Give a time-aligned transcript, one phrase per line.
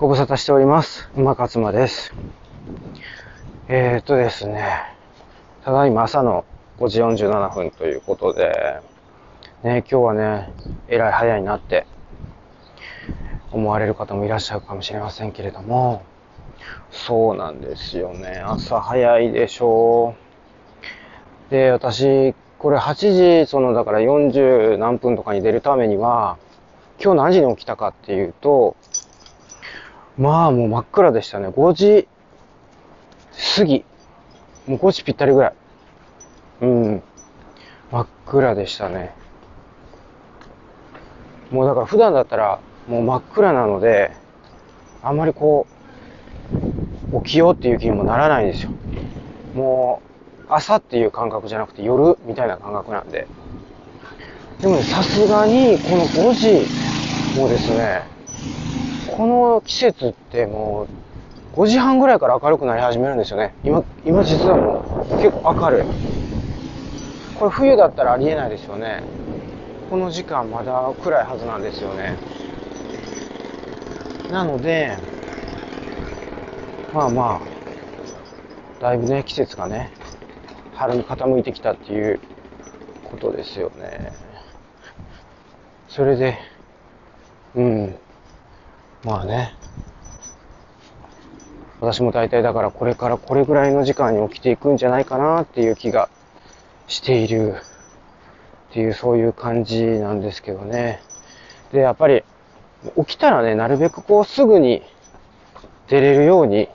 [0.00, 1.10] ご無沙汰しております。
[1.14, 2.14] 馬勝馬です。
[3.68, 4.64] えー、っとですね、
[5.62, 6.46] ただいま朝の
[6.78, 8.80] 5時47分ということで、
[9.62, 10.54] ね、今日はね、
[10.88, 11.86] えらい早いなって
[13.52, 16.02] 思われる方もいらっしゃるかもしれませんけれども、
[16.90, 18.42] そうなんですよね。
[18.42, 20.14] 朝早いでしょ
[21.50, 21.50] う。
[21.50, 26.38] で、私、これ8時、その、だから40何分とかに出るためには、
[26.98, 28.76] 今日何時に起きたかっていうと、
[30.20, 31.48] まあもう真っ暗でしたね。
[31.48, 32.06] 5時
[33.56, 33.86] 過ぎ。
[34.66, 35.52] もう5時ぴったりぐらい。
[36.60, 37.02] うん。
[37.90, 39.14] 真っ暗でしたね。
[41.50, 44.12] もうだから普段だったらもう真っ暗なので、
[45.02, 45.66] あんまりこ
[47.12, 48.72] う、起きようっていう気にもならないんですよ。
[49.54, 50.02] も
[50.50, 53.26] う、朝っていう感覚じゃなくて夜みたいな感覚なんで。
[54.60, 58.02] でもね、さすがにこの5時もですね、
[59.20, 60.88] この季節っても
[61.54, 63.54] う5時半ぐらいから明るくなり始めるんですよね。
[63.62, 65.84] 今、今実はもう結構明るい。
[67.38, 69.02] これ冬だったらありえないですよね。
[69.90, 72.16] この時間まだ暗いはずなんですよね。
[74.30, 74.96] なので、
[76.94, 77.42] まあま
[78.78, 79.92] あ、だいぶね、季節がね、
[80.76, 82.20] 春に傾いてきたっていう
[83.10, 84.12] ことですよね。
[85.88, 86.38] それで、
[87.54, 87.96] うん。
[89.04, 89.54] まあね。
[91.80, 96.10] 私も大体だからこれからこれぐらいの時間に起きていくんじゃないかなっていう気が
[96.88, 97.54] している
[98.70, 101.00] っていうそういう感じなんですけどね。
[101.72, 102.22] で、やっぱり
[103.06, 104.82] 起きたらね、なるべくこうすぐに
[105.88, 106.68] 出れるように、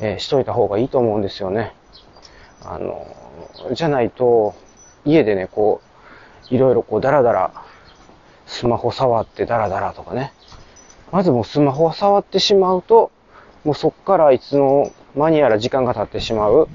[0.00, 1.74] えーしといた方がいいと思うんですよね。
[2.64, 3.06] あの、
[3.72, 4.54] じゃないと
[5.04, 5.80] 家でね、こ
[6.50, 7.52] う、いろいろこうダラダラ
[8.46, 10.32] スマホ触ってダラダラとかね。
[11.10, 13.10] まずもうスマホを触ってしまうと、
[13.64, 16.68] もうそっからいつの間にやら時間が経ってしまう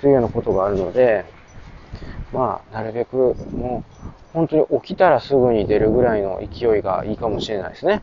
[0.00, 1.24] というようなことがあるので、
[2.32, 8.00] まあ、なるべくもう本当に起きたらすぐに出るぐらいの勢いがいいかもしれないですね。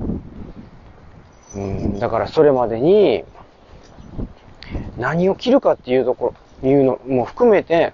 [1.56, 3.24] うん、だからそれまでに
[4.98, 6.34] 何を切るかっていうとこ
[6.64, 7.94] ろ、いうのも含めて、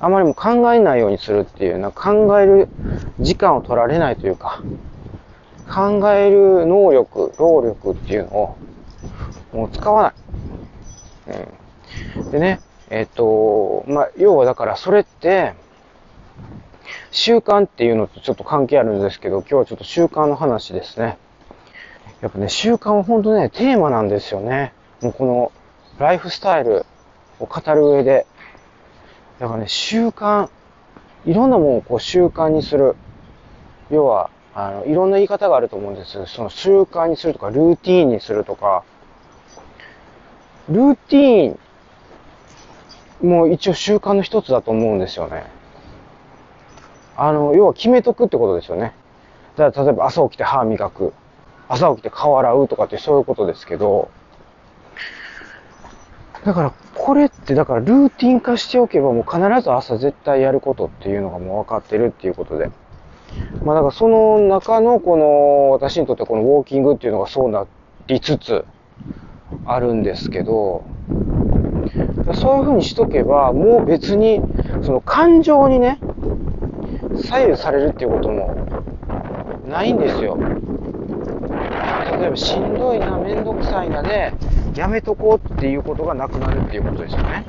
[0.00, 2.68] あまりも考えないようにするっていうな、考える
[3.20, 4.62] 時間を取られないというか、
[5.68, 8.56] 考える能力、労力っていうのを、
[9.52, 10.14] もう使わ
[11.26, 11.38] ない。
[12.16, 12.30] うん。
[12.30, 15.54] でね、えっ、と、まあ、要はだからそれって、
[17.10, 21.18] 習慣っていうのとちょっと関係あるんですけど、今日はちょっと習慣の話ですね。
[22.20, 24.72] やっぱね、習慣は本当ね、テーマなんですよね。
[25.00, 25.52] もうこの、
[25.98, 26.86] ライフスタイル
[27.40, 28.26] を語る上で。
[29.38, 30.48] だからね、習慣、
[31.24, 32.96] いろんなものをこう習慣にする。
[33.90, 36.26] 要は、あの、いろんな言い方があると思うんです。
[36.26, 38.82] その習慣にするとか、ルーティーンにするとか、
[40.68, 41.56] ルーティー
[43.24, 45.44] ンも一応習慣の一つだと思うんですよね。
[47.16, 48.94] あの、要は決めとくってことですよね。
[49.56, 51.12] だから例えば朝起きて歯磨く。
[51.68, 54.10] 朝起きて顔洗うとかってそういうことですけど、
[56.44, 62.70] だからこれってだからルーティン化しておけばもう必ず朝絶対やることっていうのがもう分かってるっていうことで。
[63.64, 67.66] まあだからその中のこの私にとってこのウォーキングっていうのがそうな
[68.06, 68.64] りつつ
[69.64, 70.84] あるんですけど、
[72.34, 74.40] そういうふうにしとけばもう別に
[74.82, 75.98] その感情にね、
[77.22, 78.54] 左右されるっていうことも
[79.68, 80.38] ないんですよ。
[82.18, 84.32] 例えばしんどいな、めんどくさいなで、
[84.74, 87.44] やめとこうっていうことがなくなるっていうことですよね。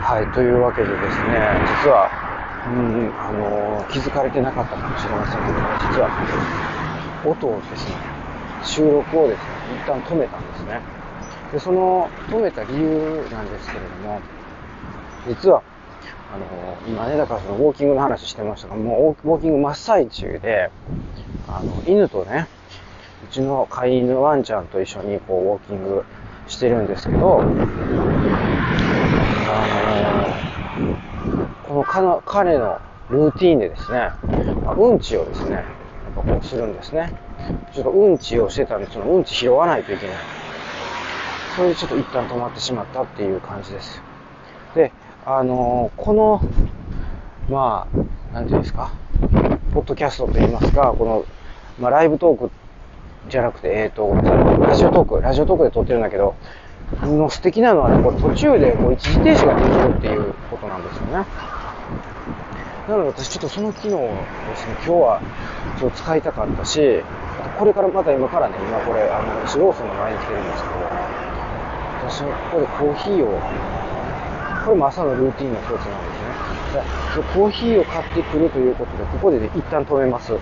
[0.00, 2.27] はい、というわけでですね、実は、
[2.68, 6.10] うん、あの気づかれてなかったかもしれませんけども、実は、
[7.24, 7.94] 音をですね、
[8.62, 9.44] 収録をですね、
[9.82, 10.80] 一旦止めたんですね。
[11.52, 14.20] で、その止めた理由なんですけれども、
[15.26, 15.62] 実は、
[16.30, 16.44] あの
[16.86, 20.70] 今ね、だからそのウォーキングの話してましたが、もうウォーキング真っ最中で、
[21.48, 22.48] あの、犬とね、
[23.24, 26.04] うちの飼い犬ワンちゃんと一緒にこうウォーキング
[26.46, 27.54] してるんですけど、あの
[31.68, 32.80] この彼の
[33.10, 34.10] ルーティーンでですね、
[34.64, 35.64] まうんちをですね、やっ
[36.16, 37.12] ぱこうするんですね。
[37.74, 40.16] ちょっとうんちをしてたんで、そのうんち拾わないといけない。
[41.54, 44.00] それでちょっと一旦止まってしまったっていう感じです。
[44.74, 44.92] で、
[45.26, 46.40] あのこの、
[47.50, 47.86] ま
[48.32, 48.90] あ、なんていうんですか、
[49.74, 51.24] ポッドキャストといいますか、この、
[51.78, 52.50] まあ、ライブトーク
[53.28, 56.34] じゃなくて、えっ、と、ラジオトーク、ラジオトークで撮ってるんだけど、
[57.02, 61.26] の素敵なのはね、これ途中でこう一時停止ができるっていうことなんですよね。
[62.88, 65.20] なので私ちょっとその機能をですね、今日は
[65.78, 67.02] ちょっと使いたかったし、
[67.58, 70.74] これからまた今からね、今これ、あの、私ローソンの前に来てるんですけど、
[72.08, 77.22] 私はここでコーヒーを、これも朝のルーティンの一つなんですね。
[77.22, 80.32] でコーヒーを買ってくるということで、ここでね、一旦止めます。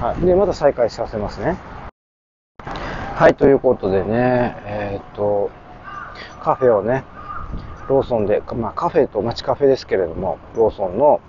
[0.00, 0.24] はい。
[0.24, 1.58] で、また再開させますね。
[3.16, 5.50] はい、ということでね、えーっと、
[6.40, 7.04] カフェをね、
[7.88, 11.20] ローソンで、まあカフェと街カフェですけれども、ローソンの、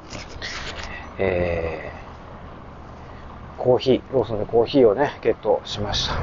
[1.19, 6.15] えー、コーヒー、ローソンでコーヒーをね、ゲットしました。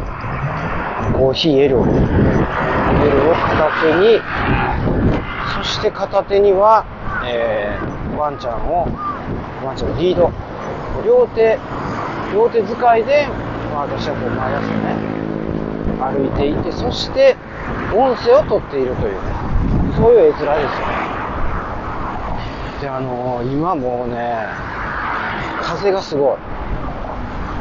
[1.18, 4.20] コーヒー L を、L を片手に、
[5.56, 6.84] そして片手には、
[7.26, 8.86] えー、ワンちゃんを、
[9.64, 10.30] ワンちゃんのリード、
[11.04, 11.58] 両手、
[12.32, 13.26] 両手使いで、
[13.72, 14.94] まあ私はこう毎朝ね、
[15.98, 17.36] 歩いていて、そして
[17.92, 19.18] 音声を取っているというね、
[19.96, 20.62] そういう絵面ですよね。
[22.80, 24.73] で、あのー、今もうね、
[25.74, 26.36] 風がすごい。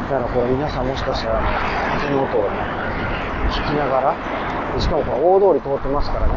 [0.09, 1.41] だからこれ皆さんもしかしたら、
[1.99, 2.57] 風の音をね、
[3.49, 6.33] 聞きながら、しかもこの大通り通ってますからね、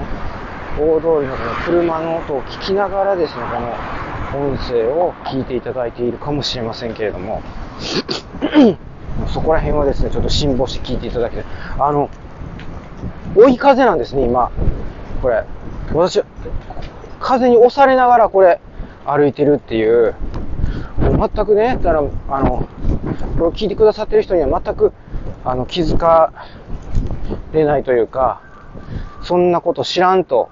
[0.78, 7.42] 大通りのこの車の音を聞きながらですね、この音声を聞いていただいているかもしれませんけれども、
[9.32, 11.44] そこら辺はですね、ちょっと辛抱して聞いていただきたい。
[11.78, 12.10] あの、
[13.34, 14.50] 追い風なんですね、今。
[15.22, 15.44] これ。
[15.92, 16.22] 私、
[17.20, 18.60] 風に押されながらこれ、
[19.06, 20.14] 歩いてるってい、う
[21.16, 22.68] 全くね、だから、あの、
[23.36, 24.92] これを聞いてくださってる人には全く、
[25.44, 26.32] あの、気づか
[27.52, 28.42] れないというか、
[29.22, 30.50] そんなこと知らんと、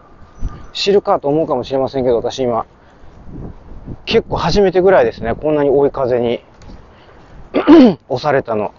[0.73, 2.67] 知るかと思うかもしれませんけど、私今、
[4.07, 6.41] 結構初めてぐらいですね、こんなに追い風に
[8.09, 8.73] 押されたの。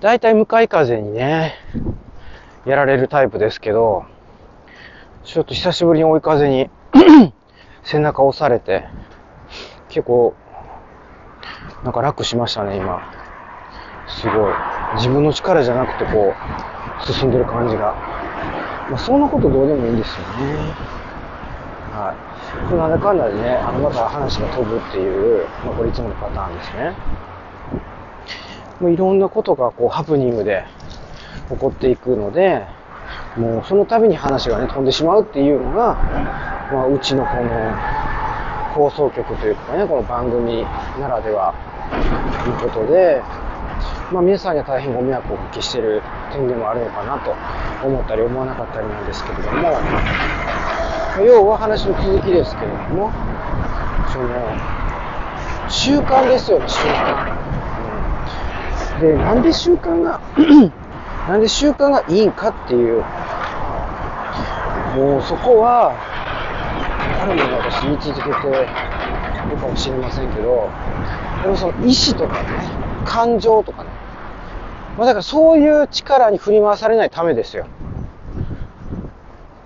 [0.00, 1.54] 大体向かい風にね、
[2.66, 4.04] やられるタイプですけど、
[5.24, 6.68] ちょっと久しぶりに追い風に
[7.82, 8.84] 背中押されて、
[9.88, 10.34] 結構、
[11.82, 13.02] なんか楽しましたね、今。
[14.06, 14.52] すごい。
[14.96, 16.34] 自分の力じゃなくてこ
[17.08, 17.94] う、進んでる感じが。
[18.90, 20.24] まあ、そんなことどうでもいいんですよね。
[21.90, 22.14] は
[22.70, 22.74] い。
[22.76, 26.92] なんだかんだでね、あの、また話が飛ぶっていう、まあ、これいつものパターンですね。
[28.78, 30.64] もういろんなことがこう、ハプニングで
[31.48, 32.66] 起こっていくので、
[33.36, 35.94] もうその度に話がね、飛んでしまうっていうのが、
[36.72, 37.50] まあ、うちのこの、
[38.74, 40.64] 放送局というかね、この番組
[40.98, 41.54] ならでは、
[42.42, 43.22] ということで、
[44.12, 46.02] まあ皆さんには大変ご迷惑をおかけしている
[46.32, 47.34] 点でもあるのかなと
[47.86, 49.78] 思ったり思わなかったりなんですけれども、
[51.24, 53.12] 要は話の続きですけれども、
[54.12, 54.28] その、
[55.70, 57.16] 習慣ですよね、習慣。
[58.94, 60.20] うん、で、なんで習慣が
[61.30, 63.04] なんで習慣がいいんかっていう、
[64.94, 65.92] もうそこは、
[67.20, 68.28] あるもの私言い続けて
[69.50, 70.70] るかもしれませんけど、
[71.42, 72.48] でもその意志とかね、
[73.04, 73.90] 感情とかね、
[74.96, 77.66] まあだからそういう力に振り回されないためですよ。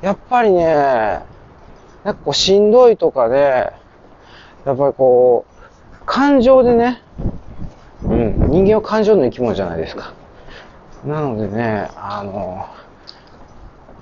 [0.00, 0.64] やっぱりね、
[2.04, 3.72] なんかこうしんどいとかで、
[4.64, 7.02] やっぱりこう、感情でね、
[8.02, 10.14] うん、人間は感情の生き物じゃないですか。
[11.04, 12.66] なのでね、あの、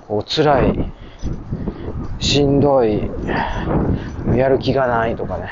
[0.07, 0.91] こう辛い、
[2.19, 3.09] しんどい、
[4.35, 5.49] やる気がないとかね。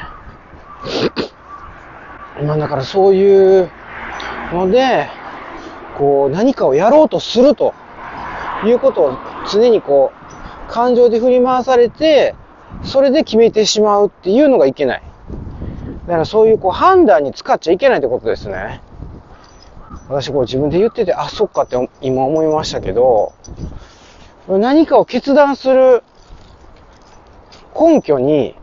[2.46, 3.70] まあだからそういう
[4.54, 5.08] ので、
[5.98, 7.74] こう何かをやろうとすると
[8.66, 9.18] いうことを
[9.50, 10.12] 常にこ
[10.70, 12.36] う感情で振り回されて、
[12.84, 15.04] それで決めてしまうっていうのがいけない。
[16.08, 18.82] だからそういうこう判断に使っちゃいけないってことですね。
[20.10, 23.34] 私こう自分で言ってて、あ、そっかって今思いましたけど、
[24.48, 26.04] 何かを決断する
[27.77, 28.55] 根拠に、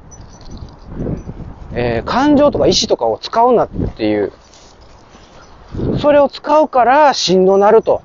[1.75, 4.33] えー、感情とか意志とかを使うなっていう。
[5.99, 8.03] それを使うからしんどなると。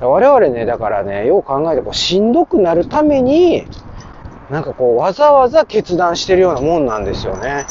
[0.00, 3.66] 我々ね、だからね、よう考えてこうしんどくなるために、
[4.50, 7.66] なんかこうわざわざ決断してるようなもんなんですよね。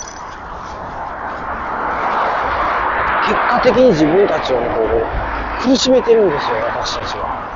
[3.25, 7.47] 結果的に自分たちをね、こう、苦しめてるんですよ、私たちは。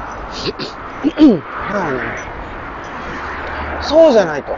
[1.03, 2.30] だからね、
[3.81, 4.55] そうじゃないと。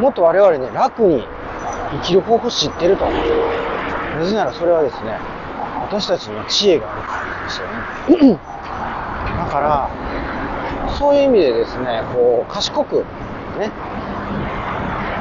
[0.00, 1.26] もっと我々ね、楽に
[1.92, 3.06] 生きる方法知ってると。
[3.06, 5.18] なぜならそれはですね、
[5.82, 7.68] 私たちには知恵があるからなんですよ
[8.28, 8.38] ね。
[9.38, 9.88] だから、
[10.98, 13.04] そういう意味でですね、こう、賢く、
[13.58, 13.70] ね、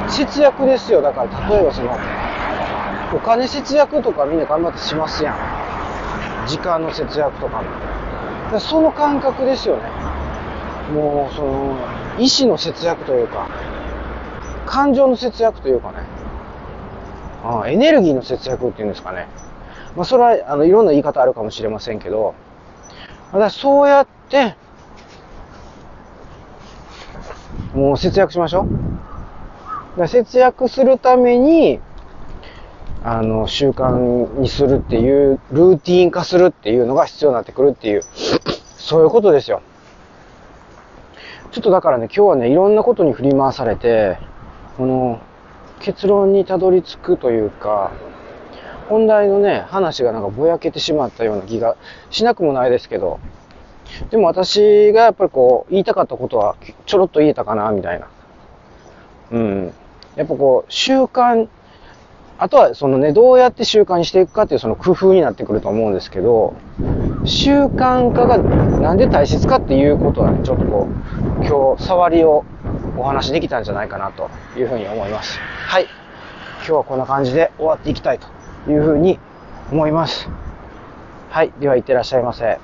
[0.07, 1.01] 節約ですよ。
[1.01, 1.97] だから、例えばその、
[3.13, 5.35] お金節約とかみんな頑張ってしますやん。
[6.47, 8.59] 時間の節約とかも。
[8.59, 9.83] その感覚ですよね。
[10.93, 11.75] もう、その、
[12.17, 13.49] 意志の節約というか、
[14.65, 15.99] 感情の節約というかね。
[17.43, 19.27] あエネルギーの節約っていうんですかね。
[19.95, 22.33] まあ、それは、あの、いろんな言い方あるかもしれませんけど、
[23.31, 24.55] ただそうやって、
[27.73, 28.65] もう節約しましょ
[29.95, 29.99] う。
[29.99, 31.79] だ節約するために、
[33.03, 38.01] あの、習慣にするっていう、ルーティン化するっていうのが必要になってくるっていう、
[38.77, 39.61] そういうことですよ。
[41.55, 44.17] ちょっとだからね、今日はね、いろんなことに振り回されて、
[44.75, 45.21] この、
[45.79, 47.93] 結論にたどり着くというか、
[48.89, 51.77] 本題のね、話がなんかぼやけてしまったような気が
[52.09, 53.21] しなくもないですけど、
[54.09, 56.57] でも私がやっぱりこう、言いたかったことは
[56.87, 58.09] ちょろっと言えたかな、みたいな。
[59.31, 59.73] うん。
[60.17, 61.47] やっぱこう、習慣、
[62.37, 66.53] あとはそのね、どうやって習慣にしていくかっていうその工夫になってくると思うんですけど、
[67.25, 72.45] 習慣化がなんで大切かっていうことは、ちょっとこう、今日、触りを
[72.97, 75.39] お話しできたんじゃないかなというふうに思います。
[75.39, 75.87] はい。
[76.57, 78.27] 今日はこんな感じで終わっていきたいと
[78.71, 79.19] いうふうに
[79.71, 80.29] 思います。
[81.29, 81.51] はい。
[81.59, 82.59] では、いってらっしゃいませ。